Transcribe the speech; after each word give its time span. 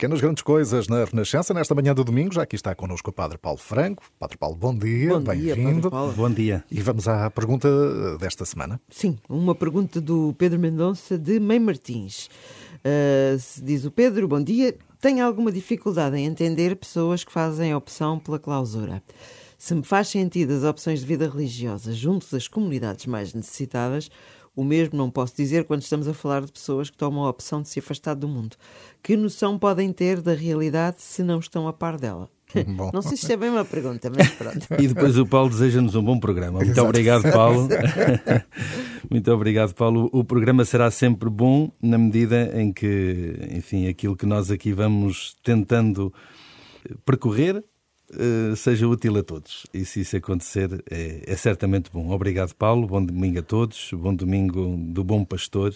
Pequenas 0.00 0.22
Grandes 0.22 0.42
Coisas 0.42 0.88
na 0.88 1.04
Renascença, 1.04 1.52
nesta 1.52 1.74
manhã 1.74 1.94
do 1.94 2.02
domingo. 2.02 2.32
Já 2.32 2.44
aqui 2.44 2.56
está 2.56 2.74
connosco 2.74 3.10
o 3.10 3.12
Padre 3.12 3.36
Paulo 3.36 3.58
Franco. 3.58 4.02
Padre 4.18 4.38
Paulo, 4.38 4.56
bom 4.56 4.74
dia, 4.74 5.20
bem-vindo. 5.20 5.90
Bom 5.90 6.30
dia. 6.30 6.64
E 6.70 6.80
vamos 6.80 7.06
à 7.06 7.30
pergunta 7.30 7.68
desta 8.16 8.46
semana. 8.46 8.80
Sim, 8.88 9.18
uma 9.28 9.54
pergunta 9.54 10.00
do 10.00 10.34
Pedro 10.38 10.58
Mendonça 10.58 11.18
de 11.18 11.38
Mãe 11.38 11.60
Martins. 11.60 12.30
Uh, 12.76 13.62
diz 13.62 13.84
o 13.84 13.90
Pedro, 13.90 14.26
bom 14.26 14.42
dia. 14.42 14.74
Tenho 15.02 15.22
alguma 15.22 15.52
dificuldade 15.52 16.16
em 16.16 16.24
entender 16.24 16.76
pessoas 16.76 17.22
que 17.22 17.30
fazem 17.30 17.74
opção 17.74 18.18
pela 18.18 18.38
clausura. 18.38 19.02
Se 19.58 19.74
me 19.74 19.82
faz 19.82 20.08
sentido 20.08 20.54
as 20.54 20.64
opções 20.64 21.00
de 21.00 21.06
vida 21.06 21.28
religiosa 21.28 21.92
junto 21.92 22.26
das 22.32 22.48
comunidades 22.48 23.04
mais 23.04 23.34
necessitadas, 23.34 24.10
o 24.54 24.64
mesmo 24.64 24.98
não 24.98 25.10
posso 25.10 25.36
dizer 25.36 25.64
quando 25.64 25.82
estamos 25.82 26.08
a 26.08 26.14
falar 26.14 26.42
de 26.42 26.52
pessoas 26.52 26.90
que 26.90 26.96
tomam 26.96 27.24
a 27.24 27.30
opção 27.30 27.62
de 27.62 27.68
se 27.68 27.78
afastar 27.78 28.14
do 28.14 28.28
mundo. 28.28 28.56
Que 29.02 29.16
noção 29.16 29.58
podem 29.58 29.92
ter 29.92 30.20
da 30.20 30.34
realidade 30.34 31.02
se 31.02 31.22
não 31.22 31.38
estão 31.38 31.68
a 31.68 31.72
par 31.72 31.98
dela? 31.98 32.28
Bom. 32.76 32.90
Não 32.92 33.02
sei 33.02 33.16
se 33.16 33.32
é 33.32 33.36
bem 33.36 33.50
uma 33.50 33.64
pergunta, 33.64 34.10
mas 34.10 34.28
pronto. 34.30 34.66
E 34.78 34.88
depois 34.88 35.16
o 35.16 35.24
Paulo 35.24 35.50
deseja-nos 35.50 35.94
um 35.94 36.02
bom 36.02 36.18
programa. 36.18 36.58
Muito 36.58 36.72
Exato. 36.72 36.88
obrigado, 36.88 37.32
Paulo. 37.32 37.68
Muito 39.08 39.32
obrigado, 39.32 39.74
Paulo. 39.74 40.10
O 40.12 40.24
programa 40.24 40.64
será 40.64 40.90
sempre 40.90 41.30
bom 41.30 41.70
na 41.80 41.96
medida 41.96 42.50
em 42.60 42.72
que, 42.72 43.36
enfim, 43.52 43.88
aquilo 43.88 44.16
que 44.16 44.26
nós 44.26 44.50
aqui 44.50 44.72
vamos 44.72 45.36
tentando 45.42 46.12
percorrer 47.04 47.62
uh, 48.14 48.56
seja 48.56 48.86
útil 48.86 49.18
a 49.18 49.22
todos. 49.22 49.66
E 49.72 49.84
se 49.84 50.00
isso 50.00 50.16
acontecer, 50.16 50.82
é, 50.90 51.24
é, 51.26 51.36
certamente 51.36 51.90
bom. 51.92 52.10
Obrigado, 52.10 52.54
Paulo. 52.54 52.86
Bom 52.86 53.04
domingo 53.04 53.38
a 53.38 53.42
todos. 53.42 53.90
Bom 53.92 54.14
domingo 54.14 54.76
do 54.76 55.04
Bom 55.04 55.24
Pastor. 55.24 55.74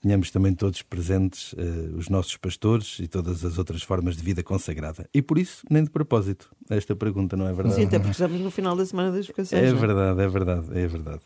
Tenhamos 0.00 0.32
também 0.32 0.52
todos 0.52 0.82
presentes 0.82 1.52
uh, 1.52 1.96
os 1.96 2.08
nossos 2.08 2.36
pastores 2.36 2.98
e 2.98 3.06
todas 3.06 3.44
as 3.44 3.56
outras 3.56 3.82
formas 3.82 4.16
de 4.16 4.22
vida 4.22 4.42
consagrada. 4.42 5.08
E 5.14 5.22
por 5.22 5.38
isso, 5.38 5.64
nem 5.70 5.84
de 5.84 5.90
propósito, 5.90 6.50
esta 6.68 6.96
pergunta, 6.96 7.36
não 7.36 7.46
é 7.46 7.52
verdade? 7.52 7.76
Sim, 7.76 7.86
até 7.86 7.98
porque 8.00 8.10
estamos 8.10 8.40
no 8.40 8.50
final 8.50 8.74
da 8.74 8.84
Semana 8.84 9.12
das 9.12 9.28
Vocações. 9.28 9.62
É, 9.62 9.68
é 9.68 9.72
verdade, 9.72 10.20
é 10.20 10.28
verdade, 10.28 10.66
é 10.72 10.86
verdade. 10.88 11.22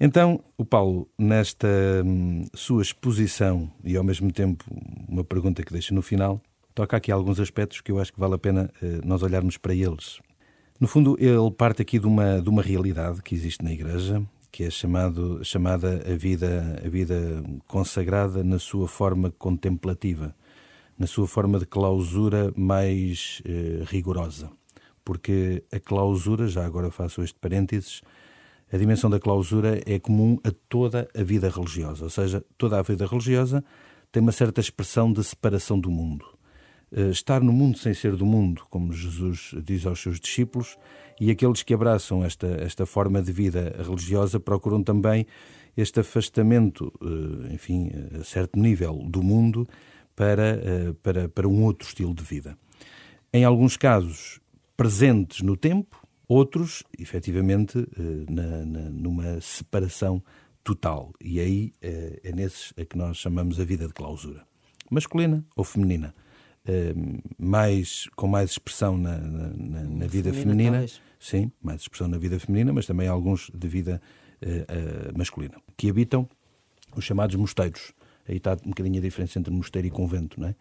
Então, 0.00 0.42
o 0.58 0.64
Paulo, 0.64 1.08
nesta 1.16 1.68
hum, 2.04 2.44
sua 2.52 2.82
exposição 2.82 3.70
e 3.84 3.96
ao 3.96 4.02
mesmo 4.02 4.32
tempo 4.32 4.64
uma 5.08 5.22
pergunta 5.22 5.62
que 5.62 5.72
deixa 5.72 5.94
no 5.94 6.02
final, 6.02 6.42
toca 6.74 6.96
aqui 6.96 7.12
alguns 7.12 7.38
aspectos 7.38 7.80
que 7.80 7.92
eu 7.92 7.98
acho 7.98 8.12
que 8.12 8.18
vale 8.18 8.34
a 8.34 8.38
pena 8.38 8.70
eh, 8.82 9.00
nós 9.04 9.22
olharmos 9.22 9.56
para 9.56 9.74
eles. 9.74 10.20
No 10.80 10.88
fundo, 10.88 11.16
ele 11.20 11.50
parte 11.52 11.80
aqui 11.80 11.98
de 11.98 12.06
uma, 12.06 12.40
de 12.40 12.48
uma 12.48 12.60
realidade 12.60 13.22
que 13.22 13.34
existe 13.34 13.64
na 13.64 13.72
Igreja, 13.72 14.22
que 14.50 14.64
é 14.64 14.70
chamado, 14.70 15.44
chamada 15.44 16.02
a 16.06 16.16
vida, 16.16 16.80
a 16.84 16.88
vida 16.88 17.42
consagrada 17.66 18.42
na 18.42 18.58
sua 18.58 18.88
forma 18.88 19.30
contemplativa, 19.38 20.34
na 20.98 21.06
sua 21.06 21.26
forma 21.26 21.58
de 21.58 21.66
clausura 21.66 22.52
mais 22.56 23.40
eh, 23.44 23.84
rigorosa. 23.86 24.50
Porque 25.04 25.62
a 25.72 25.78
clausura, 25.78 26.48
já 26.48 26.64
agora 26.64 26.90
faço 26.90 27.22
este 27.22 27.38
parênteses, 27.38 28.02
a 28.72 28.76
dimensão 28.76 29.08
da 29.08 29.20
clausura 29.20 29.80
é 29.86 30.00
comum 30.00 30.38
a 30.42 30.50
toda 30.68 31.08
a 31.14 31.22
vida 31.22 31.48
religiosa, 31.48 32.04
ou 32.04 32.10
seja, 32.10 32.44
toda 32.58 32.78
a 32.78 32.82
vida 32.82 33.06
religiosa 33.06 33.62
tem 34.10 34.20
uma 34.20 34.32
certa 34.32 34.60
expressão 34.60 35.12
de 35.12 35.22
separação 35.22 35.78
do 35.78 35.90
mundo. 35.90 36.33
Eh, 36.96 37.10
estar 37.10 37.42
no 37.42 37.52
mundo 37.52 37.76
sem 37.76 37.92
ser 37.92 38.14
do 38.14 38.24
mundo, 38.24 38.62
como 38.70 38.92
Jesus 38.92 39.52
diz 39.64 39.84
aos 39.84 40.00
seus 40.00 40.20
discípulos, 40.20 40.78
e 41.20 41.28
aqueles 41.28 41.60
que 41.64 41.74
abraçam 41.74 42.24
esta, 42.24 42.46
esta 42.46 42.86
forma 42.86 43.20
de 43.20 43.32
vida 43.32 43.74
religiosa 43.84 44.38
procuram 44.38 44.80
também 44.80 45.26
este 45.76 45.98
afastamento, 45.98 46.92
eh, 47.02 47.52
enfim, 47.52 47.90
a 48.20 48.22
certo 48.22 48.56
nível 48.56 49.02
do 49.08 49.24
mundo 49.24 49.66
para, 50.14 50.60
eh, 50.62 50.94
para, 51.02 51.28
para 51.28 51.48
um 51.48 51.64
outro 51.64 51.88
estilo 51.88 52.14
de 52.14 52.22
vida. 52.22 52.56
Em 53.32 53.42
alguns 53.44 53.76
casos, 53.76 54.38
presentes 54.76 55.40
no 55.40 55.56
tempo, 55.56 56.00
outros, 56.28 56.84
efetivamente, 56.96 57.76
na, 58.30 58.64
na, 58.64 58.80
numa 58.90 59.40
separação 59.40 60.22
total. 60.62 61.12
E 61.20 61.40
aí 61.40 61.72
é, 61.82 62.20
é 62.22 62.32
nesses 62.32 62.72
a 62.78 62.84
que 62.84 62.96
nós 62.96 63.16
chamamos 63.16 63.58
a 63.58 63.64
vida 63.64 63.88
de 63.88 63.92
clausura. 63.92 64.46
Masculina 64.88 65.44
ou 65.56 65.64
feminina 65.64 66.14
mais, 67.38 68.08
com 68.16 68.26
mais 68.26 68.52
expressão 68.52 68.96
na, 68.96 69.18
na, 69.18 69.82
na 69.82 70.06
vida 70.06 70.32
feminina. 70.32 70.86
sim, 71.20 71.50
mais 71.62 71.82
expressão 71.82 72.08
na 72.08 72.18
vida 72.18 72.38
feminina, 72.38 72.72
mas 72.72 72.86
também 72.86 73.06
alguns 73.06 73.50
de 73.54 73.68
vida 73.68 74.00
uh, 74.42 75.18
masculina, 75.18 75.54
que 75.76 75.90
habitam 75.90 76.28
os 76.96 77.04
chamados 77.04 77.36
mosteiros. 77.36 77.92
Aí 78.26 78.36
está 78.36 78.56
um 78.64 78.70
bocadinho 78.70 78.98
a 78.98 79.02
diferença 79.02 79.38
entre 79.38 79.52
mosteiro 79.52 79.86
e 79.86 79.90
convento, 79.90 80.40
não 80.40 80.48
é? 80.48 80.54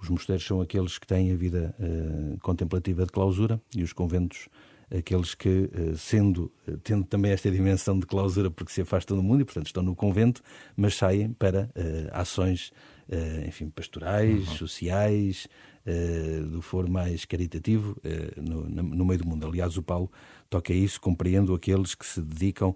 Os 0.00 0.08
mosteiros 0.08 0.46
são 0.46 0.60
aqueles 0.60 0.96
que 0.98 1.06
têm 1.06 1.32
a 1.32 1.36
vida 1.36 1.74
uh, 1.78 2.38
contemplativa 2.40 3.04
de 3.04 3.10
clausura 3.10 3.60
e 3.74 3.82
os 3.82 3.92
conventos 3.92 4.48
aqueles 4.96 5.34
que, 5.34 5.70
sendo, 5.96 6.50
tendo 6.82 7.04
também 7.04 7.32
esta 7.32 7.50
dimensão 7.50 7.98
de 7.98 8.06
clausura 8.06 8.50
porque 8.50 8.72
se 8.72 8.80
afastam 8.80 9.16
do 9.16 9.22
mundo 9.22 9.42
e, 9.42 9.44
portanto, 9.44 9.66
estão 9.66 9.82
no 9.82 9.94
convento, 9.94 10.42
mas 10.76 10.94
saem 10.94 11.32
para 11.32 11.70
ações 12.12 12.72
uh, 13.08 13.46
enfim, 13.46 13.68
pastorais, 13.70 14.48
uhum. 14.48 14.56
sociais, 14.56 15.48
uh, 15.86 16.46
do 16.46 16.62
foro 16.62 16.90
mais 16.90 17.24
caritativo 17.24 17.96
uh, 18.04 18.40
no, 18.42 18.68
no, 18.68 19.04
meio 19.04 19.20
do 19.20 19.28
mundo. 19.28 19.46
Aliás, 19.46 19.76
o 19.76 19.82
Paulo 19.82 20.10
toca 20.48 20.72
isso, 20.72 21.00
compreendo 21.00 21.54
aqueles 21.54 21.94
que 21.94 22.06
se 22.06 22.20
dedicam 22.20 22.74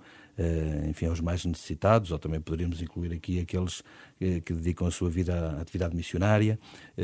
enfim, 0.89 1.07
aos 1.07 1.21
mais 1.21 1.45
necessitados, 1.45 2.11
ou 2.11 2.19
também 2.19 2.41
poderíamos 2.41 2.81
incluir 2.81 3.13
aqui 3.13 3.39
aqueles 3.39 3.83
que 4.19 4.55
dedicam 4.55 4.89
a 4.89 4.91
sua 4.91 5.11
vida 5.11 5.35
à 5.35 5.61
atividade 5.61 5.95
missionária, 5.95 6.59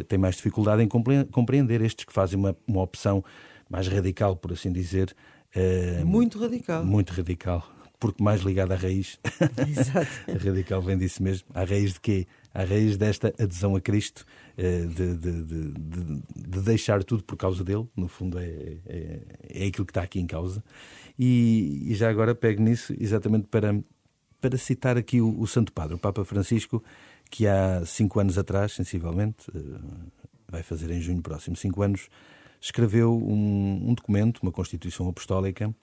têm 0.08 0.18
mais 0.18 0.36
dificuldade 0.36 0.82
em 0.82 0.88
compreender 0.88 1.82
estes 1.82 2.06
que 2.06 2.12
fazem 2.12 2.38
uma, 2.38 2.56
uma 2.66 2.80
opção 2.80 3.22
mais 3.68 3.88
radical, 3.88 4.36
por 4.36 4.52
assim 4.52 4.72
dizer. 4.72 5.14
Muito 6.04 6.38
radical. 6.38 6.84
Muito 6.84 7.12
radical 7.12 7.66
porque 7.98 8.22
mais 8.22 8.42
ligada 8.42 8.74
à 8.74 8.76
raiz. 8.76 9.18
Exato. 9.68 10.10
radical 10.44 10.80
vem 10.80 10.96
disso 10.96 11.22
mesmo. 11.22 11.48
À 11.52 11.64
raiz 11.64 11.94
de 11.94 12.00
quê? 12.00 12.26
À 12.54 12.64
raiz 12.64 12.96
desta 12.96 13.34
adesão 13.38 13.76
a 13.76 13.80
Cristo, 13.80 14.24
eh, 14.56 14.82
de, 14.82 15.14
de, 15.16 15.42
de, 15.42 15.72
de 16.36 16.60
deixar 16.62 17.04
tudo 17.04 17.22
por 17.22 17.36
causa 17.36 17.62
dele, 17.62 17.86
no 17.96 18.08
fundo 18.08 18.38
é, 18.38 18.78
é, 18.86 19.20
é 19.48 19.66
aquilo 19.66 19.84
que 19.84 19.90
está 19.90 20.02
aqui 20.02 20.20
em 20.20 20.26
causa. 20.26 20.62
E, 21.18 21.90
e, 21.90 21.94
já 21.94 22.08
agora 22.08 22.34
pego 22.34 22.62
nisso 22.62 22.94
exatamente 22.98 23.48
para, 23.48 23.78
para 24.40 24.56
citar 24.56 24.96
aqui 24.96 25.20
o, 25.20 25.38
o, 25.38 25.46
Santo 25.46 25.72
Padre, 25.72 25.94
o 25.94 25.98
Papa 25.98 26.24
Francisco, 26.24 26.82
que 27.30 27.46
há 27.46 27.84
cinco 27.84 28.20
anos 28.20 28.38
atrás, 28.38 28.72
sensivelmente, 28.72 29.46
eh, 29.54 29.58
vai 30.48 30.62
fazer 30.62 30.90
em 30.90 31.00
junho 31.00 31.20
próximo, 31.20 31.56
cinco 31.56 31.82
anos, 31.82 32.08
escreveu 32.60 33.16
um, 33.16 33.90
um 33.90 33.94
documento, 33.94 34.40
uma 34.42 34.52
Constituição 34.52 35.08
Apostólica, 35.08 35.74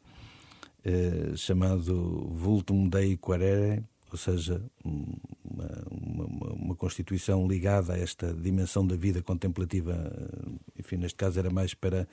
eh, 0.83 1.33
chamado 1.35 2.27
Vultum 2.31 2.87
Dei 2.87 3.17
Quarere, 3.17 3.83
ou 4.11 4.17
seja, 4.17 4.61
uma, 4.83 5.67
uma, 5.89 6.53
uma, 6.53 6.75
Constituição 6.75 7.47
ligada 7.47 7.93
a 7.93 7.97
esta 7.97 8.33
dimensão 8.33 8.85
da 8.85 8.95
vida 8.95 9.21
contemplativa, 9.21 9.93
eh, 9.93 10.79
enfim, 10.79 10.97
neste 10.97 11.17
caso 11.17 11.39
era 11.39 11.49
mais 11.49 11.73
para, 11.73 12.07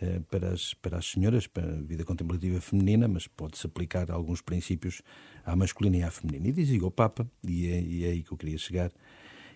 eh, 0.00 0.20
para, 0.30 0.48
as, 0.48 0.72
para 0.74 0.98
as 0.98 1.06
senhoras, 1.06 1.46
para 1.46 1.66
a 1.66 1.82
vida 1.82 2.04
contemplativa 2.04 2.60
feminina, 2.60 3.06
mas 3.06 3.26
pode-se 3.26 3.66
aplicar 3.66 4.10
alguns 4.10 4.40
princípios 4.40 5.02
à 5.44 5.54
masculina 5.54 5.98
e 5.98 6.02
à 6.02 6.10
feminina. 6.10 6.48
E 6.48 6.52
dizia 6.52 6.84
o 6.84 6.90
Papa, 6.90 7.30
e 7.46 7.66
é, 7.68 7.80
e 7.82 8.04
é 8.04 8.08
aí 8.08 8.22
que 8.22 8.32
eu 8.32 8.38
queria 8.38 8.58
chegar, 8.58 8.90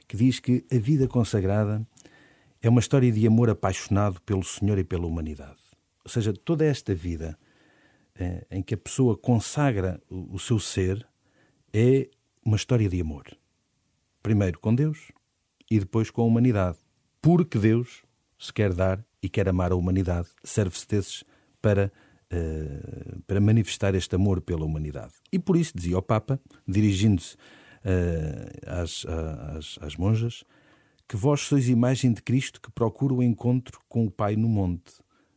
que 0.06 0.16
diz 0.16 0.38
que 0.38 0.64
a 0.70 0.78
vida 0.78 1.08
consagrada 1.08 1.86
é 2.62 2.68
uma 2.68 2.80
história 2.80 3.10
de 3.10 3.26
amor 3.26 3.50
apaixonado 3.50 4.20
pelo 4.22 4.44
Senhor 4.44 4.78
e 4.78 4.84
pela 4.84 5.06
humanidade. 5.06 5.58
Ou 6.04 6.10
seja, 6.10 6.32
toda 6.32 6.64
esta 6.64 6.94
vida 6.94 7.38
é, 8.14 8.46
em 8.50 8.62
que 8.62 8.74
a 8.74 8.78
pessoa 8.78 9.16
consagra 9.16 10.00
o, 10.10 10.34
o 10.34 10.38
seu 10.38 10.58
ser 10.58 11.06
é 11.72 12.08
uma 12.44 12.56
história 12.56 12.88
de 12.88 13.00
amor. 13.00 13.24
Primeiro 14.22 14.58
com 14.58 14.74
Deus 14.74 15.12
e 15.70 15.78
depois 15.78 16.10
com 16.10 16.22
a 16.22 16.24
humanidade. 16.24 16.78
Porque 17.22 17.58
Deus 17.58 18.02
se 18.38 18.52
quer 18.52 18.72
dar 18.72 19.04
e 19.22 19.28
quer 19.28 19.48
amar 19.48 19.70
a 19.70 19.76
humanidade, 19.76 20.28
serve-se 20.42 20.88
desses 20.88 21.24
para, 21.60 21.92
uh, 22.32 23.22
para 23.26 23.40
manifestar 23.40 23.94
este 23.94 24.14
amor 24.16 24.40
pela 24.40 24.64
humanidade. 24.64 25.12
E 25.30 25.38
por 25.38 25.56
isso, 25.56 25.72
dizia 25.76 25.98
o 25.98 26.02
Papa, 26.02 26.40
dirigindo-se 26.66 27.34
uh, 27.34 28.80
às, 28.80 29.04
às, 29.06 29.78
às 29.82 29.96
monjas, 29.96 30.42
que 31.10 31.16
vós 31.16 31.40
sois 31.40 31.68
imagem 31.68 32.12
de 32.12 32.22
Cristo 32.22 32.60
que 32.60 32.70
procura 32.70 33.12
o 33.12 33.20
encontro 33.20 33.80
com 33.88 34.06
o 34.06 34.10
Pai 34.12 34.36
no 34.36 34.48
monte, 34.48 34.92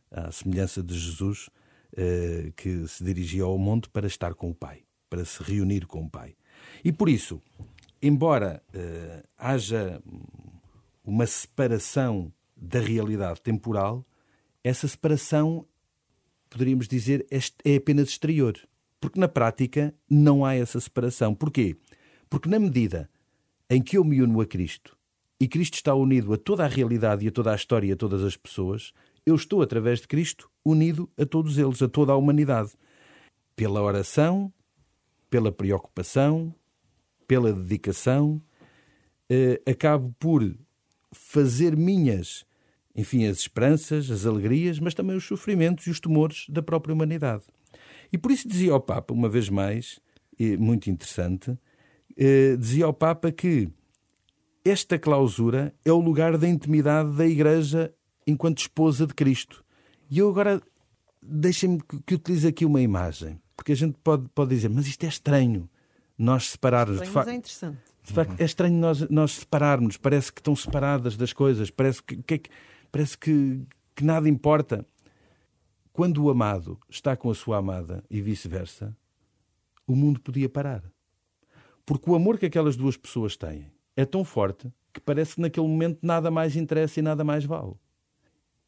à 0.08 0.30
semelhança 0.30 0.80
de 0.80 0.96
Jesus, 0.96 1.48
uh, 1.94 2.52
que 2.52 2.86
se 2.86 3.02
dirigia 3.02 3.42
ao 3.42 3.58
monte 3.58 3.88
para 3.88 4.06
estar 4.06 4.34
com 4.34 4.50
o 4.50 4.54
Pai, 4.54 4.84
para 5.10 5.24
se 5.24 5.42
reunir 5.42 5.84
com 5.88 6.04
o 6.04 6.08
Pai. 6.08 6.36
E 6.84 6.92
por 6.92 7.08
isso, 7.08 7.42
embora 8.00 8.62
uh, 8.72 9.28
haja 9.36 10.00
uma 11.04 11.26
separação 11.26 12.32
da 12.56 12.78
realidade 12.78 13.42
temporal, 13.42 14.06
essa 14.62 14.86
separação, 14.86 15.66
poderíamos 16.48 16.86
dizer, 16.86 17.26
é 17.64 17.74
apenas 17.74 18.10
exterior. 18.10 18.56
Porque 19.00 19.18
na 19.18 19.26
prática 19.26 19.92
não 20.08 20.44
há 20.44 20.54
essa 20.54 20.78
separação. 20.78 21.34
Porquê? 21.34 21.76
Porque 22.30 22.48
na 22.48 22.60
medida 22.60 23.10
em 23.68 23.82
que 23.82 23.98
eu 23.98 24.04
me 24.04 24.22
uno 24.22 24.40
a 24.40 24.46
Cristo 24.46 24.96
e 25.44 25.48
Cristo 25.48 25.74
está 25.74 25.94
unido 25.94 26.32
a 26.32 26.38
toda 26.38 26.64
a 26.64 26.66
realidade 26.66 27.22
e 27.22 27.28
a 27.28 27.30
toda 27.30 27.52
a 27.52 27.54
história 27.54 27.86
e 27.86 27.92
a 27.92 27.96
todas 27.96 28.24
as 28.24 28.34
pessoas, 28.34 28.94
eu 29.26 29.34
estou, 29.34 29.60
através 29.60 30.00
de 30.00 30.08
Cristo, 30.08 30.50
unido 30.64 31.06
a 31.18 31.26
todos 31.26 31.58
eles, 31.58 31.82
a 31.82 31.88
toda 31.88 32.12
a 32.12 32.16
humanidade. 32.16 32.70
Pela 33.54 33.82
oração, 33.82 34.50
pela 35.28 35.52
preocupação, 35.52 36.54
pela 37.28 37.52
dedicação, 37.52 38.40
eh, 39.28 39.60
acabo 39.66 40.14
por 40.18 40.42
fazer 41.12 41.76
minhas, 41.76 42.46
enfim, 42.96 43.26
as 43.26 43.40
esperanças, 43.40 44.10
as 44.10 44.24
alegrias, 44.24 44.78
mas 44.78 44.94
também 44.94 45.14
os 45.14 45.24
sofrimentos 45.26 45.86
e 45.86 45.90
os 45.90 46.00
temores 46.00 46.46
da 46.48 46.62
própria 46.62 46.94
humanidade. 46.94 47.44
E 48.10 48.16
por 48.16 48.30
isso 48.30 48.48
dizia 48.48 48.72
ao 48.72 48.80
Papa, 48.80 49.12
uma 49.12 49.28
vez 49.28 49.50
mais, 49.50 50.00
muito 50.58 50.88
interessante, 50.88 51.54
eh, 52.16 52.56
dizia 52.56 52.86
ao 52.86 52.94
Papa 52.94 53.30
que 53.30 53.68
esta 54.64 54.98
clausura 54.98 55.74
é 55.84 55.92
o 55.92 56.00
lugar 56.00 56.38
da 56.38 56.48
intimidade 56.48 57.12
da 57.12 57.26
Igreja 57.26 57.94
enquanto 58.26 58.58
esposa 58.58 59.06
de 59.06 59.12
Cristo. 59.12 59.62
E 60.10 60.18
eu 60.18 60.28
agora 60.28 60.62
deixem-me 61.22 61.80
que 62.06 62.14
utilize 62.14 62.48
aqui 62.48 62.64
uma 62.64 62.80
imagem, 62.80 63.38
porque 63.54 63.72
a 63.72 63.76
gente 63.76 63.98
pode, 64.02 64.26
pode 64.34 64.50
dizer, 64.50 64.70
mas 64.70 64.86
isto 64.86 65.04
é 65.04 65.08
estranho, 65.08 65.68
nós 66.16 66.50
separarmos. 66.50 67.02
Estranho, 67.02 67.10
de 67.10 67.14
facto, 67.14 67.28
é 67.28 67.34
interessante. 67.34 67.78
De 68.02 68.12
facto, 68.12 68.40
é 68.40 68.44
estranho 68.44 68.78
nós, 68.78 69.08
nós 69.10 69.32
separarmos, 69.32 69.96
parece 69.98 70.32
que 70.32 70.40
estão 70.40 70.56
separadas 70.56 71.16
das 71.16 71.32
coisas, 71.32 71.70
parece 71.70 72.02
que, 72.02 72.16
que, 72.22 72.42
parece 72.90 73.18
que, 73.18 73.66
que 73.94 74.04
nada 74.04 74.28
importa. 74.28 74.86
Quando 75.92 76.24
o 76.24 76.30
amado 76.30 76.78
está 76.88 77.16
com 77.16 77.30
a 77.30 77.34
sua 77.34 77.58
amada 77.58 78.02
e 78.10 78.20
vice-versa, 78.20 78.96
o 79.86 79.94
mundo 79.94 80.20
podia 80.20 80.48
parar. 80.48 80.82
Porque 81.86 82.10
o 82.10 82.14
amor 82.14 82.38
que 82.38 82.46
aquelas 82.46 82.76
duas 82.76 82.96
pessoas 82.96 83.36
têm 83.36 83.73
é 83.96 84.04
tão 84.04 84.24
forte 84.24 84.72
que 84.92 85.00
parece 85.00 85.36
que 85.36 85.40
naquele 85.40 85.66
momento 85.66 85.98
nada 86.02 86.30
mais 86.30 86.56
interessa 86.56 87.00
e 87.00 87.02
nada 87.02 87.24
mais 87.24 87.44
vale. 87.44 87.74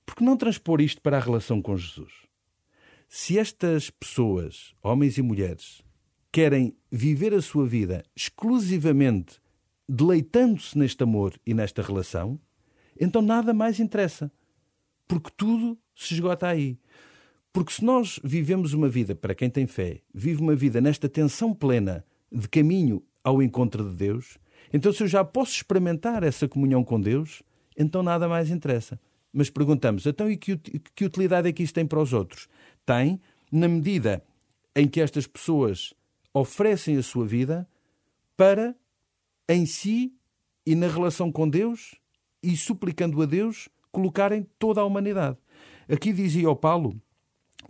Por 0.04 0.16
que 0.16 0.24
não 0.24 0.36
transpor 0.36 0.80
isto 0.80 1.00
para 1.00 1.16
a 1.16 1.20
relação 1.20 1.60
com 1.60 1.76
Jesus? 1.76 2.12
Se 3.08 3.38
estas 3.38 3.90
pessoas, 3.90 4.74
homens 4.82 5.18
e 5.18 5.22
mulheres, 5.22 5.82
querem 6.32 6.76
viver 6.90 7.32
a 7.32 7.40
sua 7.40 7.66
vida 7.66 8.04
exclusivamente 8.14 9.40
deleitando-se 9.88 10.76
neste 10.76 11.02
amor 11.02 11.38
e 11.46 11.54
nesta 11.54 11.82
relação, 11.82 12.40
então 12.98 13.22
nada 13.22 13.54
mais 13.54 13.78
interessa. 13.78 14.30
Porque 15.06 15.30
tudo 15.36 15.78
se 15.94 16.14
esgota 16.14 16.48
aí. 16.48 16.78
Porque 17.52 17.72
se 17.72 17.84
nós 17.84 18.20
vivemos 18.22 18.72
uma 18.72 18.88
vida, 18.88 19.14
para 19.14 19.34
quem 19.34 19.48
tem 19.48 19.66
fé, 19.66 20.02
vive 20.12 20.42
uma 20.42 20.54
vida 20.54 20.80
nesta 20.80 21.08
tensão 21.08 21.54
plena 21.54 22.04
de 22.30 22.48
caminho 22.48 23.02
ao 23.22 23.42
encontro 23.42 23.88
de 23.88 23.96
Deus, 23.96 24.38
então 24.76 24.92
se 24.92 25.02
eu 25.02 25.08
já 25.08 25.24
posso 25.24 25.52
experimentar 25.52 26.22
essa 26.22 26.46
comunhão 26.46 26.84
com 26.84 27.00
Deus, 27.00 27.42
então 27.76 28.02
nada 28.02 28.28
mais 28.28 28.50
interessa. 28.50 29.00
Mas 29.32 29.48
perguntamos, 29.48 30.04
então 30.06 30.30
e 30.30 30.36
que, 30.36 30.56
que 30.94 31.04
utilidade 31.04 31.48
é 31.48 31.52
que 31.52 31.62
isso 31.62 31.72
tem 31.72 31.86
para 31.86 32.00
os 32.00 32.12
outros? 32.12 32.48
Tem, 32.84 33.20
na 33.50 33.68
medida 33.68 34.22
em 34.74 34.86
que 34.86 35.00
estas 35.00 35.26
pessoas 35.26 35.94
oferecem 36.32 36.98
a 36.98 37.02
sua 37.02 37.26
vida 37.26 37.66
para, 38.36 38.76
em 39.48 39.64
si 39.64 40.12
e 40.66 40.74
na 40.74 40.88
relação 40.88 41.32
com 41.32 41.48
Deus, 41.48 41.94
e 42.42 42.54
suplicando 42.56 43.20
a 43.22 43.26
Deus, 43.26 43.68
colocarem 43.90 44.46
toda 44.58 44.82
a 44.82 44.84
humanidade. 44.84 45.38
Aqui 45.88 46.12
dizia 46.12 46.50
o 46.50 46.56
Paulo 46.56 47.00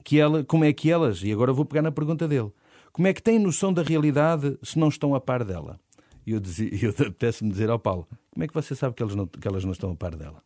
que 0.02 0.18
ela, 0.18 0.42
como 0.44 0.64
é 0.64 0.72
que 0.72 0.90
elas, 0.90 1.22
e 1.22 1.30
agora 1.30 1.52
vou 1.52 1.64
pegar 1.64 1.82
na 1.82 1.92
pergunta 1.92 2.26
dele, 2.26 2.50
como 2.92 3.06
é 3.06 3.14
que 3.14 3.22
têm 3.22 3.38
noção 3.38 3.72
da 3.72 3.82
realidade 3.82 4.58
se 4.62 4.78
não 4.78 4.88
estão 4.88 5.14
a 5.14 5.20
par 5.20 5.44
dela? 5.44 5.78
E 6.26 6.32
eu, 6.32 6.40
dizia, 6.40 6.68
eu 6.82 6.90
apetece-me 6.90 7.50
dizer 7.50 7.70
ao 7.70 7.78
Paulo, 7.78 8.08
como 8.30 8.44
é 8.44 8.48
que 8.48 8.54
você 8.54 8.74
sabe 8.74 8.94
que 8.94 9.02
elas, 9.02 9.14
não, 9.14 9.26
que 9.26 9.46
elas 9.46 9.64
não 9.64 9.72
estão 9.72 9.90
a 9.90 9.96
par 9.96 10.16
dela? 10.16 10.42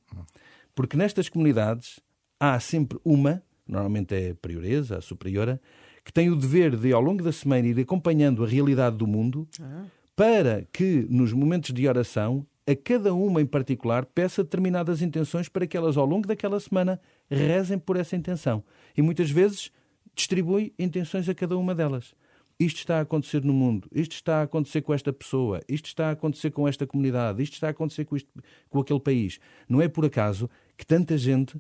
Porque 0.75 0.97
nestas 0.97 1.29
comunidades 1.29 2.00
há 2.38 2.59
sempre 2.61 2.99
uma, 3.05 3.43
normalmente 3.67 4.15
é 4.15 4.31
a 4.31 4.35
prioresa, 4.35 4.99
a 4.99 5.00
superiora, 5.00 5.61
que 6.05 6.12
tem 6.12 6.31
o 6.31 6.37
dever 6.37 6.77
de, 6.77 6.93
ao 6.93 7.00
longo 7.00 7.23
da 7.23 7.32
semana, 7.32 7.67
ir 7.67 7.79
acompanhando 7.81 8.44
a 8.44 8.49
realidade 8.49 8.97
do 8.97 9.06
mundo 9.06 9.49
ah. 9.61 9.85
para 10.17 10.67
que, 10.73 11.06
nos 11.11 11.32
momentos 11.32 11.73
de 11.73 11.87
oração, 11.87 12.47
a 12.67 12.75
cada 12.77 13.12
uma 13.12 13.41
em 13.41 13.47
particular 13.47 14.06
peça 14.06 14.44
determinadas 14.44 15.03
intenções 15.03 15.49
para 15.49 15.67
que 15.67 15.77
elas, 15.77 15.97
ao 15.97 16.06
longo 16.06 16.27
daquela 16.27 16.59
semana, 16.61 17.00
rezem 17.29 17.79
por 17.79 17.97
essa 17.97 18.17
intenção. 18.17 18.62
E 18.97 19.03
muitas 19.03 19.31
vezes 19.31 19.71
distribui 20.15 20.73
intenções 20.79 21.29
a 21.29 21.35
cada 21.35 21.56
uma 21.56 21.75
delas. 21.75 22.15
Isto 22.61 22.77
está 22.77 22.99
a 22.99 23.01
acontecer 23.01 23.43
no 23.43 23.55
mundo, 23.55 23.89
isto 23.91 24.12
está 24.12 24.41
a 24.41 24.43
acontecer 24.43 24.83
com 24.83 24.93
esta 24.93 25.11
pessoa, 25.11 25.62
isto 25.67 25.87
está 25.87 26.09
a 26.09 26.11
acontecer 26.11 26.51
com 26.51 26.69
esta 26.69 26.87
comunidade, 26.87 27.43
isto 27.43 27.55
está 27.55 27.69
a 27.69 27.71
acontecer 27.71 28.05
com, 28.05 28.15
isto, 28.15 28.29
com 28.69 28.79
aquele 28.79 29.01
país. 29.01 29.41
Não 29.67 29.81
é 29.81 29.89
por 29.89 30.05
acaso 30.05 30.49
que 30.77 30.85
tanta 30.85 31.17
gente 31.17 31.59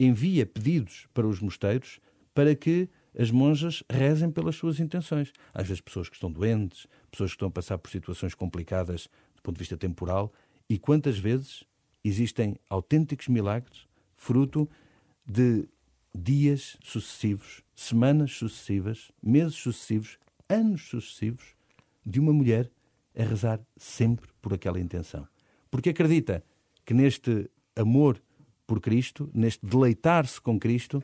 envia 0.00 0.46
pedidos 0.46 1.06
para 1.12 1.26
os 1.26 1.38
mosteiros 1.38 2.00
para 2.32 2.54
que 2.54 2.88
as 3.18 3.30
monjas 3.30 3.84
rezem 3.90 4.30
pelas 4.30 4.56
suas 4.56 4.80
intenções. 4.80 5.34
Às 5.52 5.66
vezes, 5.66 5.82
pessoas 5.82 6.08
que 6.08 6.14
estão 6.14 6.32
doentes, 6.32 6.86
pessoas 7.10 7.32
que 7.32 7.36
estão 7.36 7.48
a 7.48 7.50
passar 7.50 7.76
por 7.76 7.90
situações 7.90 8.34
complicadas 8.34 9.06
do 9.36 9.42
ponto 9.42 9.56
de 9.56 9.60
vista 9.60 9.76
temporal, 9.76 10.32
e 10.66 10.78
quantas 10.78 11.18
vezes 11.18 11.62
existem 12.02 12.56
autênticos 12.70 13.28
milagres 13.28 13.86
fruto 14.16 14.66
de 15.26 15.68
dias 16.14 16.78
sucessivos, 16.82 17.62
semanas 17.74 18.32
sucessivas, 18.32 19.10
meses 19.22 19.54
sucessivos 19.54 20.18
anos 20.48 20.88
sucessivos 20.88 21.54
de 22.04 22.18
uma 22.18 22.32
mulher 22.32 22.70
a 23.16 23.22
rezar 23.22 23.60
sempre 23.76 24.28
por 24.40 24.54
aquela 24.54 24.80
intenção. 24.80 25.26
Porque 25.70 25.90
acredita 25.90 26.44
que 26.84 26.94
neste 26.94 27.50
amor 27.76 28.22
por 28.66 28.80
Cristo, 28.80 29.30
neste 29.34 29.64
deleitar-se 29.64 30.40
com 30.40 30.58
Cristo, 30.58 31.02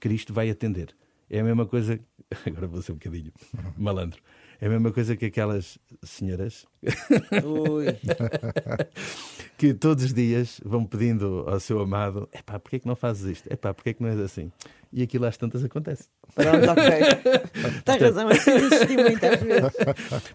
Cristo 0.00 0.32
vai 0.32 0.50
atender. 0.50 0.94
É 1.28 1.40
a 1.40 1.44
mesma 1.44 1.66
coisa. 1.66 2.00
Agora 2.46 2.66
vou 2.66 2.82
ser 2.82 2.92
um 2.92 2.96
bocadinho 2.96 3.32
malandro. 3.76 4.22
É 4.60 4.66
a 4.66 4.70
mesma 4.70 4.90
coisa 4.90 5.16
que 5.16 5.26
aquelas 5.26 5.78
senhoras 6.02 6.66
que 9.58 9.74
todos 9.74 10.04
os 10.04 10.14
dias 10.14 10.60
vão 10.64 10.84
pedindo 10.84 11.44
ao 11.46 11.60
seu 11.60 11.80
amado: 11.80 12.28
é 12.32 12.40
pá, 12.42 12.58
porquê 12.58 12.76
é 12.76 12.78
que 12.78 12.86
não 12.86 12.96
fazes 12.96 13.38
isto? 13.38 13.48
É 13.50 13.56
pá, 13.56 13.74
porquê 13.74 13.90
é 13.90 13.94
que 13.94 14.02
não 14.02 14.08
és 14.08 14.18
assim? 14.18 14.50
E 14.92 15.02
aquilo 15.02 15.26
às 15.26 15.36
tantas 15.36 15.64
acontece. 15.64 16.08
Pronto, 16.34 16.70
ok. 16.70 17.82
Tens 17.84 18.00
razão, 18.00 18.26
mas 18.26 18.46
insisti 18.46 18.96
muitas 18.96 19.42
vezes. 19.42 19.72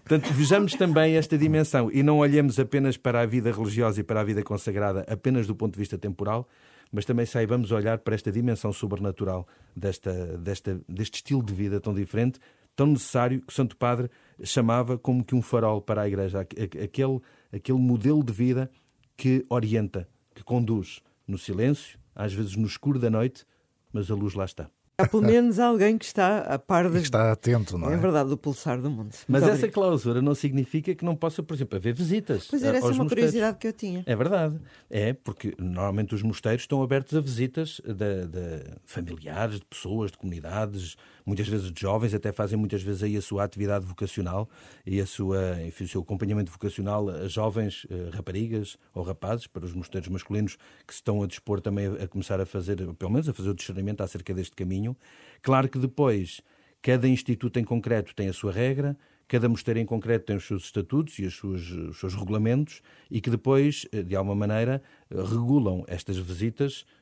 Portanto, 0.04 0.32
vejamos 0.32 0.74
também 0.74 1.16
esta 1.16 1.38
dimensão 1.38 1.90
e 1.90 2.02
não 2.02 2.18
olhemos 2.18 2.58
apenas 2.58 2.96
para 2.96 3.20
a 3.20 3.26
vida 3.26 3.50
religiosa 3.50 4.00
e 4.00 4.04
para 4.04 4.20
a 4.20 4.24
vida 4.24 4.42
consagrada 4.42 5.04
apenas 5.08 5.46
do 5.46 5.54
ponto 5.54 5.72
de 5.72 5.78
vista 5.78 5.98
temporal, 5.98 6.48
mas 6.92 7.04
também 7.04 7.24
saibamos 7.24 7.72
olhar 7.72 7.98
para 7.98 8.14
esta 8.14 8.30
dimensão 8.30 8.72
sobrenatural 8.72 9.46
desta, 9.74 10.12
desta, 10.38 10.80
deste 10.88 11.16
estilo 11.16 11.42
de 11.42 11.54
vida 11.54 11.80
tão 11.80 11.94
diferente, 11.94 12.38
tão 12.74 12.86
necessário, 12.86 13.40
que 13.40 13.52
o 13.52 13.54
Santo 13.54 13.76
Padre 13.76 14.10
chamava 14.42 14.98
como 14.98 15.24
que 15.24 15.34
um 15.34 15.42
farol 15.42 15.80
para 15.80 16.02
a 16.02 16.08
Igreja, 16.08 16.40
aquele, 16.40 17.20
aquele 17.52 17.78
modelo 17.78 18.24
de 18.24 18.32
vida 18.32 18.70
que 19.16 19.44
orienta, 19.48 20.08
que 20.34 20.42
conduz 20.42 21.00
no 21.26 21.38
silêncio, 21.38 21.98
às 22.14 22.32
vezes 22.32 22.56
no 22.56 22.66
escuro 22.66 22.98
da 22.98 23.10
noite, 23.10 23.44
mas 23.92 24.10
a 24.10 24.14
luz 24.14 24.34
lá 24.34 24.44
está. 24.44 24.68
Há 24.98 25.08
pelo 25.08 25.22
menos 25.22 25.58
alguém 25.58 25.96
que 25.96 26.04
está 26.04 26.40
a 26.40 26.58
par 26.58 26.88
de... 26.88 26.98
está 26.98 27.32
atento, 27.32 27.78
não 27.78 27.90
é? 27.90 27.94
É 27.94 27.96
verdade, 27.96 28.28
do 28.28 28.36
pulsar 28.36 28.80
do 28.80 28.90
mundo. 28.90 29.10
Mas 29.26 29.40
Muito 29.40 29.44
essa 29.44 29.52
obrigado. 29.54 29.72
clausura 29.72 30.22
não 30.22 30.34
significa 30.34 30.94
que 30.94 31.04
não 31.04 31.16
possa, 31.16 31.42
por 31.42 31.54
exemplo, 31.54 31.76
haver 31.76 31.94
visitas. 31.94 32.46
Pois 32.46 32.62
era 32.62 32.76
essa 32.76 32.86
uma 32.88 32.96
mosteiros. 32.96 33.12
curiosidade 33.12 33.58
que 33.58 33.66
eu 33.66 33.72
tinha. 33.72 34.04
É 34.06 34.14
verdade. 34.14 34.60
É, 34.90 35.12
porque 35.14 35.54
normalmente 35.58 36.14
os 36.14 36.22
mosteiros 36.22 36.62
estão 36.62 36.82
abertos 36.82 37.16
a 37.16 37.20
visitas 37.20 37.80
de, 37.84 38.26
de 38.26 38.64
familiares, 38.84 39.56
de 39.60 39.64
pessoas, 39.64 40.12
de 40.12 40.18
comunidades, 40.18 40.94
muitas 41.24 41.48
vezes 41.48 41.70
de 41.70 41.80
jovens, 41.80 42.14
até 42.14 42.32
fazem 42.32 42.58
muitas 42.58 42.82
vezes 42.82 43.02
aí 43.02 43.16
a 43.16 43.22
sua 43.22 43.44
atividade 43.44 43.84
vocacional 43.84 44.48
e 44.86 45.00
a 45.00 45.06
sua, 45.06 45.62
enfim, 45.62 45.84
o 45.84 45.88
seu 45.88 46.00
acompanhamento 46.00 46.50
vocacional 46.50 47.08
a 47.08 47.28
jovens 47.28 47.86
eh, 47.90 48.10
raparigas 48.12 48.76
ou 48.94 49.02
rapazes, 49.02 49.46
para 49.46 49.64
os 49.64 49.72
mosteiros 49.72 50.08
masculinos 50.08 50.56
que 50.86 50.92
estão 50.92 51.22
a 51.22 51.26
dispor 51.26 51.60
também 51.60 51.86
a 51.86 52.08
começar 52.08 52.40
a 52.40 52.46
fazer, 52.46 52.76
pelo 52.94 53.10
menos 53.10 53.28
a 53.28 53.32
fazer 53.32 53.50
o 53.50 53.54
discernimento 53.54 54.02
acerca 54.02 54.32
deste 54.34 54.54
caminho. 54.54 54.96
Claro 55.40 55.68
que 55.68 55.78
depois 55.78 56.40
cada 56.80 57.06
instituto 57.06 57.58
em 57.58 57.64
concreto 57.64 58.14
tem 58.14 58.28
a 58.28 58.32
sua 58.32 58.52
regra, 58.52 58.96
cada 59.28 59.48
mosteiro 59.48 59.80
em 59.80 59.86
concreto 59.86 60.26
tem 60.26 60.36
os 60.36 60.44
seus 60.46 60.64
estatutos 60.64 61.18
e 61.18 61.24
os 61.24 61.38
seus, 61.38 61.70
os 61.70 61.98
seus 61.98 62.14
regulamentos 62.14 62.82
e 63.10 63.20
que 63.20 63.30
depois, 63.30 63.86
eh, 63.92 64.02
de 64.02 64.14
alguma 64.14 64.34
maneira, 64.34 64.82
regulam 65.10 65.84
estas 65.86 66.18
visitas 66.18 66.84
eh, 66.84 67.01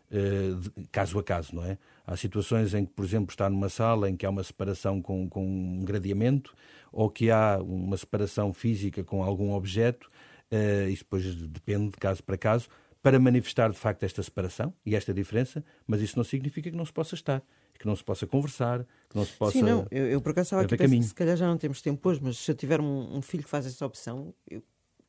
caso 0.90 1.18
a 1.18 1.22
caso, 1.22 1.54
não 1.54 1.64
é? 1.64 1.78
Há 2.06 2.16
situações 2.16 2.74
em 2.74 2.84
que, 2.84 2.92
por 2.92 3.04
exemplo, 3.04 3.30
está 3.30 3.48
numa 3.48 3.68
sala 3.68 4.10
em 4.10 4.16
que 4.16 4.26
há 4.26 4.30
uma 4.30 4.42
separação 4.42 5.00
com, 5.00 5.28
com 5.28 5.46
um 5.46 5.84
gradeamento 5.84 6.54
ou 6.92 7.08
que 7.08 7.30
há 7.30 7.58
uma 7.62 7.96
separação 7.96 8.52
física 8.52 9.04
com 9.04 9.22
algum 9.22 9.52
objeto, 9.52 10.08
uh, 10.50 10.88
isso 10.88 11.04
depois 11.04 11.34
depende 11.34 11.90
de 11.90 11.96
caso 11.96 12.22
para 12.24 12.36
caso, 12.36 12.68
para 13.02 13.18
manifestar 13.18 13.70
de 13.70 13.78
facto 13.78 14.02
esta 14.02 14.22
separação 14.22 14.74
e 14.84 14.94
esta 14.94 15.14
diferença, 15.14 15.64
mas 15.86 16.00
isso 16.02 16.16
não 16.16 16.24
significa 16.24 16.70
que 16.70 16.76
não 16.76 16.84
se 16.84 16.92
possa 16.92 17.14
estar, 17.14 17.42
que 17.78 17.86
não 17.86 17.96
se 17.96 18.04
possa 18.04 18.26
conversar, 18.26 18.84
que 19.08 19.16
não 19.16 19.24
se 19.24 19.32
possa. 19.32 19.52
Sim, 19.52 19.62
não, 19.62 19.86
eu, 19.90 20.06
eu 20.06 20.20
por 20.20 20.30
acaso 20.32 20.46
estava 20.46 20.62
aqui, 20.62 20.76
penso, 20.76 21.08
se 21.08 21.14
calhar 21.14 21.36
já 21.36 21.46
não 21.46 21.56
temos 21.56 21.80
tempo 21.80 22.08
hoje, 22.08 22.20
mas 22.22 22.36
se 22.38 22.50
eu 22.50 22.54
tiver 22.54 22.80
um, 22.80 23.16
um 23.16 23.22
filho 23.22 23.44
que 23.44 23.48
faz 23.48 23.64
essa 23.64 23.86
opção, 23.86 24.34
eu, 24.48 24.62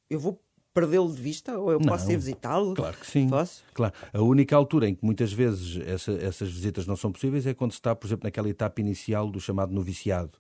eu 0.10 0.20
vou 0.20 0.42
perdê-lo 0.74 1.14
de 1.14 1.22
vista? 1.22 1.58
Ou 1.58 1.72
eu 1.72 1.80
Não, 1.80 1.88
posso 1.88 2.12
ir 2.12 2.18
visitá-lo? 2.18 2.74
Claro 2.74 2.98
que 2.98 3.08
sim. 3.08 3.28
Posso? 3.30 3.64
Claro. 3.74 3.94
A 4.14 4.22
única 4.22 4.56
altura 4.56 4.88
em 4.90 4.96
que 4.96 5.04
muitas 5.06 5.32
vezes 5.34 5.78
essa- 5.86 6.14
essas 6.14 6.52
visitas 6.52 6.86
não 6.88 6.96
são 6.96 7.12
possíveis 7.12 7.46
é 7.46 7.54
quando 7.54 7.72
se 7.72 7.78
está, 7.78 7.96
por 7.96 8.08
exemplo, 8.08 8.26
naquela 8.26 8.50
etapa 8.50 8.80
inicial 8.82 9.30
do 9.30 9.40
chamado 9.40 9.74
noviciado. 9.74 10.32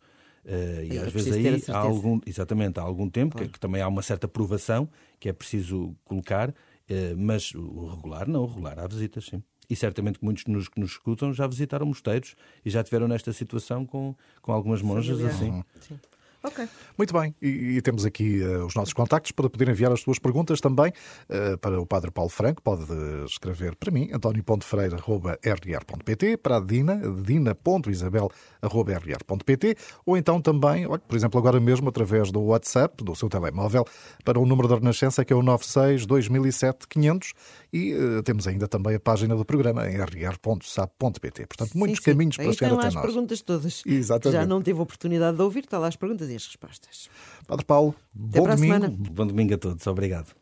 Eh, 0.43 0.88
e 0.91 0.97
É 0.97 1.01
às 1.01 1.11
preciso 1.11 1.35
vezes 1.35 1.67
aí 1.69 1.73
há 1.75 1.77
algum, 1.77 2.19
exatamente, 2.25 2.79
há 2.79 2.83
algum 2.83 3.07
tempo 3.09 3.38
que, 3.38 3.47
que 3.47 3.59
também 3.59 3.81
há 3.81 3.88
uma 3.88 4.01
certa 4.01 4.27
provação 4.27 4.89
que 5.19 5.29
é 5.29 5.33
preciso 5.33 5.95
colocar, 6.03 6.53
eh, 6.89 7.13
mas 7.15 7.53
o 7.53 7.85
regular 7.88 8.27
não, 8.27 8.43
o 8.43 8.47
regular 8.47 8.79
há 8.79 8.88
visitas, 8.88 9.25
sim. 9.25 9.43
E 9.69 9.75
certamente 9.75 10.19
que 10.19 10.25
muitos 10.25 10.45
nos, 10.47 10.67
que 10.67 10.79
nos 10.79 10.91
escutam 10.91 11.31
já 11.31 11.45
visitaram 11.47 11.85
mosteiros 11.85 12.35
e 12.65 12.69
já 12.69 12.83
tiveram 12.83 13.07
nesta 13.07 13.31
situação 13.31 13.85
com, 13.85 14.15
com 14.41 14.51
algumas 14.51 14.81
monjas 14.81 15.17
Familiar. 15.19 15.35
assim. 15.35 15.63
Sim. 15.79 16.00
Ok. 16.43 16.67
Muito 16.98 17.13
bem, 17.13 17.36
e, 17.41 17.77
e 17.77 17.81
temos 17.81 18.03
aqui 18.05 18.41
eh, 18.41 18.57
os 18.63 18.74
nossos 18.74 18.93
contactos 18.93 19.31
para 19.31 19.48
poder 19.50 19.69
enviar 19.69 19.91
as 19.91 20.01
suas 20.01 20.17
perguntas 20.17 20.60
também 20.60 20.91
eh, 21.29 21.55
para 21.57 21.79
o 21.79 21.86
Padre 21.86 22.10
Paulo 22.10 22.31
Franco. 22.31 22.62
Pode 22.63 22.83
escrever 23.25 23.75
para 23.75 23.91
mim, 23.91 24.10
antonio.freire.rr.pt, 24.12 26.38
para 26.38 26.57
a 26.57 26.60
Dina, 26.60 27.00
dina.isabel.rr.pt, 27.21 29.75
ou 30.05 30.17
então 30.17 30.41
também, 30.41 30.86
olha, 30.88 31.00
por 31.00 31.15
exemplo, 31.15 31.39
agora 31.39 31.60
mesmo 31.60 31.89
através 31.89 32.31
do 32.31 32.41
WhatsApp, 32.41 33.03
do 33.03 33.15
seu 33.15 33.29
telemóvel, 33.29 33.86
para 34.24 34.39
o 34.39 34.45
número 34.45 34.67
da 34.67 34.75
Renascença 34.75 35.24
que 35.24 35.31
é 35.33 35.36
o 35.36 35.43
96 35.43 36.05
2007 36.05 36.88
500 36.88 37.33
e 37.74 37.93
eh, 37.93 38.21
temos 38.24 38.48
ainda 38.48 38.67
também 38.67 38.95
a 38.95 39.00
página 39.00 39.36
do 39.36 39.45
programa 39.45 39.88
em 39.89 39.95
rr.sap.pt. 39.98 41.45
Portanto, 41.48 41.77
muitos 41.77 42.00
Sim, 42.00 42.03
sim. 42.03 42.12
caminhos 42.12 42.36
para 42.36 42.45
Aí 42.48 42.53
chegar 42.53 42.74
até 42.74 42.88
as 42.88 42.93
nós. 42.95 43.05
perguntas 43.05 43.41
todas. 43.41 43.81
Exatamente. 43.86 44.41
Já 44.41 44.45
não 44.48 44.62
teve 44.62 44.81
oportunidade 44.81 45.38
de 45.38 45.43
ouvir, 45.43 45.63
está 45.63 45.77
lá 45.77 45.88
as 45.88 45.95
perguntas 45.95 46.29
e 46.31 46.35
as 46.35 46.45
respostas. 46.47 47.09
Padre 47.47 47.65
Paulo, 47.65 47.95
Até 48.29 48.39
bom 48.39 48.47
domingo. 48.47 48.57
semana. 48.61 48.89
Bom 48.89 49.27
domingo 49.27 49.53
a 49.53 49.57
todos, 49.57 49.85
obrigado. 49.88 50.33